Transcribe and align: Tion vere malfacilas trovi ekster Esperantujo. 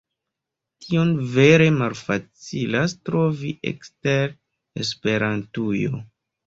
Tion 0.85 1.11
vere 1.35 1.67
malfacilas 1.75 2.99
trovi 3.11 3.55
ekster 3.75 4.37
Esperantujo. 4.87 6.07